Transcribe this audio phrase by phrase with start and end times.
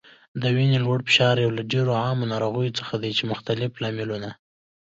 [0.41, 4.29] د وینې لوړ فشار یو له ډیرو عامو ناروغیو څخه دی چې مختلف لاملونه